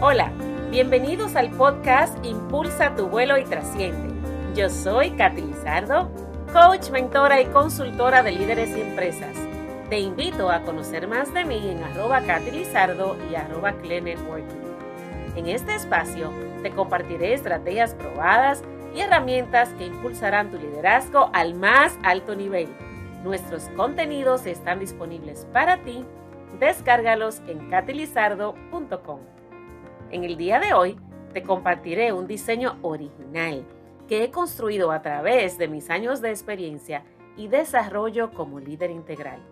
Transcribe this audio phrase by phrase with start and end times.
[0.00, 0.30] Hola,
[0.70, 4.14] bienvenidos al podcast Impulsa tu vuelo y trasciende.
[4.54, 6.08] Yo soy Katy Lizardo,
[6.52, 9.36] coach, mentora y consultora de líderes y empresas.
[9.90, 14.62] Te invito a conocer más de mí en arroba Katy Lizardo y arroba Networking.
[15.34, 16.30] En este espacio
[16.62, 18.62] te compartiré estrategias probadas
[18.94, 22.68] y herramientas que impulsarán tu liderazgo al más alto nivel.
[23.24, 26.04] Nuestros contenidos están disponibles para ti.
[26.60, 29.37] Descárgalos en catylizardo.com.
[30.10, 30.98] En el día de hoy
[31.34, 33.66] te compartiré un diseño original
[34.08, 37.04] que he construido a través de mis años de experiencia
[37.36, 39.42] y desarrollo como líder integral.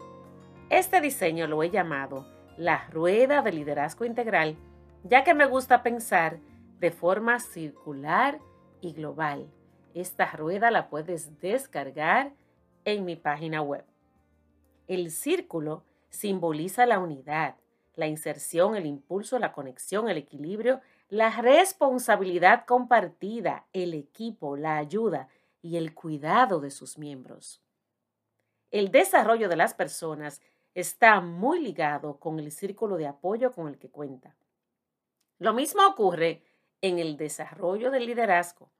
[0.70, 4.56] Este diseño lo he llamado la rueda de liderazgo integral,
[5.04, 6.38] ya que me gusta pensar
[6.80, 8.40] de forma circular
[8.80, 9.50] y global.
[9.92, 12.32] Esta rueda la puedes descargar
[12.86, 13.84] en mi página web.
[14.88, 17.56] El círculo simboliza la unidad,
[17.96, 25.28] la inserción, el impulso, la conexión, el equilibrio, la responsabilidad compartida, el equipo, la ayuda
[25.62, 27.62] y el cuidado de sus miembros.
[28.70, 30.42] El desarrollo de las personas
[30.74, 34.36] está muy ligado con el círculo de apoyo con el que cuenta.
[35.38, 36.42] Lo mismo ocurre
[36.82, 38.70] en el desarrollo del liderazgo.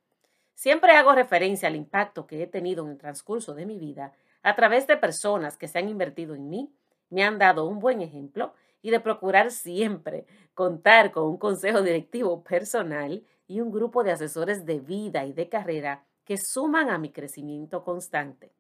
[0.54, 4.54] Siempre hago referencia al impacto que he tenido en el transcurso de mi vida a
[4.54, 6.72] través de personas que se han invertido en mí,
[7.08, 8.54] me han dado un buen ejemplo
[8.86, 14.64] y de procurar siempre contar con un consejo directivo personal y un grupo de asesores
[14.64, 18.52] de vida y de carrera que suman a mi crecimiento constante.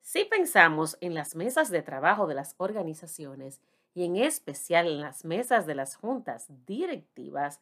[0.00, 3.60] Si pensamos en las mesas de trabajo de las organizaciones
[3.94, 7.60] y en especial en las mesas de las juntas directivas,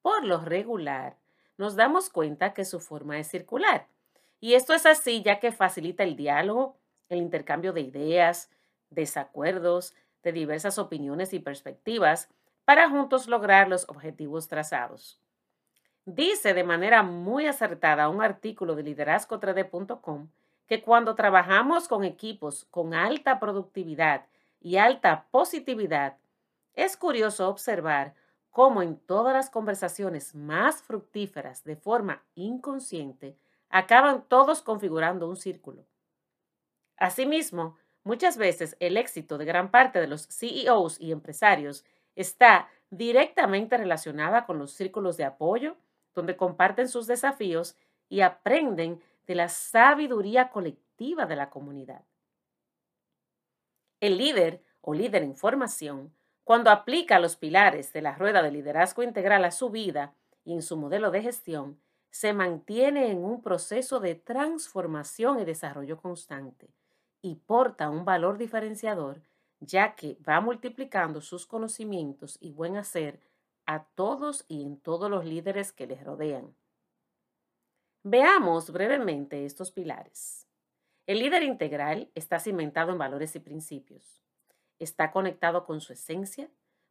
[0.00, 1.18] por lo regular,
[1.58, 3.86] nos damos cuenta que su forma es circular.
[4.40, 6.78] Y esto es así ya que facilita el diálogo,
[7.10, 8.48] el intercambio de ideas,
[8.88, 12.28] desacuerdos, de diversas opiniones y perspectivas
[12.64, 15.20] para juntos lograr los objetivos trazados.
[16.04, 20.28] Dice de manera muy acertada un artículo de liderazgo3d.com
[20.66, 24.26] que cuando trabajamos con equipos con alta productividad
[24.60, 26.16] y alta positividad,
[26.74, 28.14] es curioso observar
[28.50, 33.36] cómo en todas las conversaciones más fructíferas de forma inconsciente
[33.68, 35.84] acaban todos configurando un círculo.
[36.96, 41.84] Asimismo, Muchas veces el éxito de gran parte de los CEOs y empresarios
[42.14, 45.76] está directamente relacionada con los círculos de apoyo,
[46.14, 47.76] donde comparten sus desafíos
[48.08, 52.04] y aprenden de la sabiduría colectiva de la comunidad.
[53.98, 56.14] El líder o líder en formación,
[56.44, 60.14] cuando aplica los pilares de la rueda de liderazgo integral a su vida
[60.44, 61.80] y en su modelo de gestión,
[62.12, 66.68] se mantiene en un proceso de transformación y desarrollo constante
[67.22, 69.22] y porta un valor diferenciador,
[69.60, 73.20] ya que va multiplicando sus conocimientos y buen hacer
[73.66, 76.54] a todos y en todos los líderes que les rodean.
[78.02, 80.46] Veamos brevemente estos pilares.
[81.06, 84.22] El líder integral está cimentado en valores y principios.
[84.78, 86.48] Está conectado con su esencia,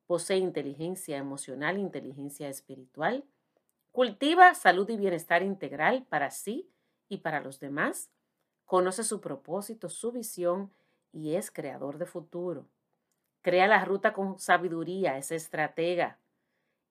[0.07, 3.23] posee inteligencia emocional inteligencia espiritual,
[3.91, 6.69] cultiva salud y bienestar integral para sí
[7.07, 8.09] y para los demás,
[8.65, 10.71] conoce su propósito, su visión
[11.11, 12.67] y es creador de futuro.
[13.41, 16.19] Crea la ruta con sabiduría, es estratega.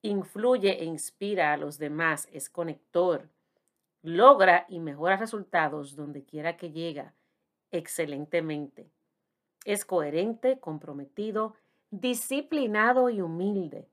[0.03, 3.29] Influye e inspira a los demás, es conector.
[4.03, 7.15] Logra y mejora resultados donde quiera que llega,
[7.71, 8.91] excelentemente.
[9.65, 11.55] Es coherente, comprometido,
[11.91, 13.89] disciplinado y humilde.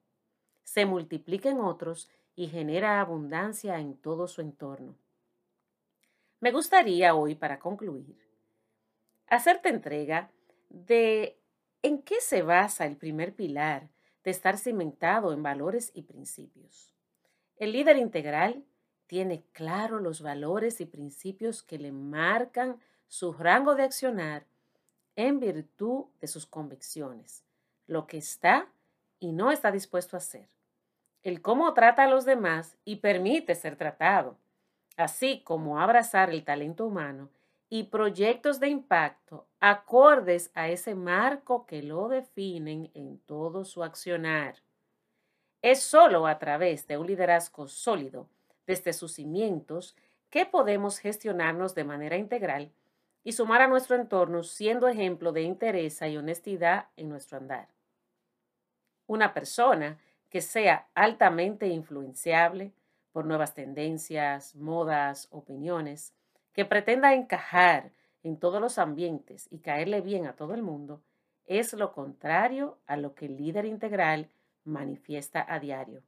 [0.63, 4.95] Se multiplica en otros y genera abundancia en todo su entorno.
[6.41, 8.17] Me gustaría hoy, para concluir,
[9.27, 10.31] hacerte entrega
[10.69, 11.37] de
[11.83, 13.89] en qué se basa el primer pilar
[14.23, 16.95] de estar cimentado en valores y principios.
[17.57, 18.65] El líder integral
[19.05, 24.47] tiene claro los valores y principios que le marcan su rango de accionar
[25.15, 27.43] en virtud de sus convicciones,
[27.85, 28.67] lo que está
[29.19, 30.49] y no está dispuesto a hacer,
[31.21, 34.39] el cómo trata a los demás y permite ser tratado,
[34.97, 37.29] así como abrazar el talento humano
[37.69, 44.55] y proyectos de impacto acordes a ese marco que lo definen en todo su accionar.
[45.61, 48.27] Es solo a través de un liderazgo sólido
[48.67, 49.95] desde sus cimientos
[50.29, 52.71] que podemos gestionarnos de manera integral
[53.23, 57.69] y sumar a nuestro entorno siendo ejemplo de interés y honestidad en nuestro andar.
[59.07, 59.99] Una persona
[60.29, 62.71] que sea altamente influenciable,
[63.11, 66.13] por nuevas tendencias, modas, opiniones,
[66.53, 67.91] que pretenda encajar
[68.23, 71.01] en todos los ambientes y caerle bien a todo el mundo,
[71.45, 74.29] es lo contrario a lo que el líder integral
[74.63, 76.03] manifiesta a diario.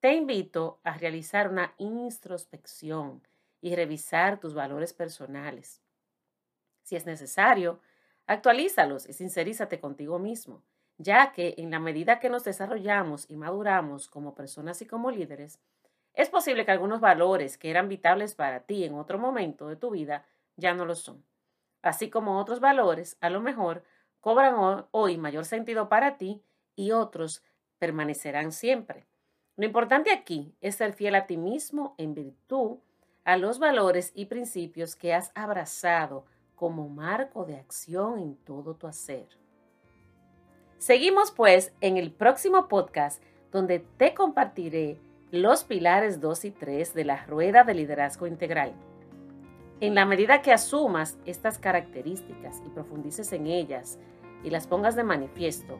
[0.00, 3.22] Te invito a realizar una introspección
[3.60, 5.82] y revisar tus valores personales.
[6.82, 7.80] Si es necesario,
[8.26, 10.62] actualízalos y sincerízate contigo mismo,
[10.96, 15.58] ya que en la medida que nos desarrollamos y maduramos como personas y como líderes,
[16.20, 19.90] es posible que algunos valores que eran vitales para ti en otro momento de tu
[19.90, 20.26] vida
[20.56, 21.24] ya no lo son.
[21.82, 23.84] Así como otros valores, a lo mejor,
[24.20, 26.42] cobran hoy mayor sentido para ti
[26.76, 27.42] y otros
[27.78, 29.06] permanecerán siempre.
[29.56, 32.78] Lo importante aquí es ser fiel a ti mismo en virtud
[33.24, 36.24] a los valores y principios que has abrazado
[36.54, 39.28] como marco de acción en todo tu hacer.
[40.78, 44.98] Seguimos pues en el próximo podcast donde te compartiré
[45.32, 48.72] los pilares 2 y 3 de la rueda de liderazgo integral.
[49.80, 53.98] En la medida que asumas estas características y profundices en ellas
[54.42, 55.78] y las pongas de manifiesto,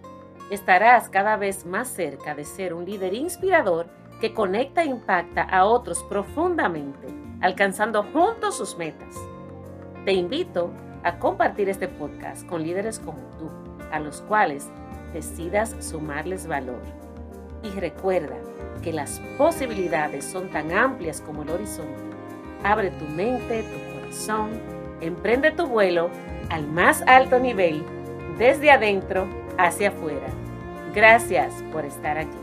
[0.52, 3.88] estarás cada vez más cerca de ser un líder inspirador
[4.20, 7.08] que conecta e impacta a otros profundamente,
[7.41, 9.17] alcanzando juntos sus metas.
[10.05, 10.70] Te invito
[11.03, 13.50] a compartir este podcast con líderes como tú,
[13.91, 14.69] a los cuales
[15.12, 17.00] decidas sumarles valor.
[17.62, 18.37] Y recuerda
[18.83, 22.03] que las posibilidades son tan amplias como el horizonte.
[22.65, 24.51] Abre tu mente, tu corazón,
[25.01, 26.11] emprende tu vuelo
[26.49, 27.85] al más alto nivel,
[28.39, 29.27] desde adentro
[29.59, 30.29] hacia afuera.
[30.95, 32.40] Gracias por estar aquí.